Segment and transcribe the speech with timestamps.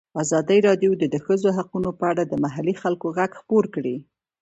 [0.23, 3.95] ازادي راډیو د د ښځو حقونه په اړه د محلي خلکو غږ خپور کړی.